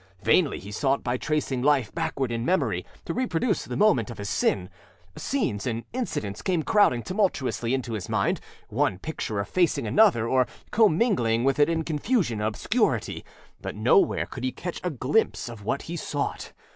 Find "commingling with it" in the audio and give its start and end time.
10.71-11.69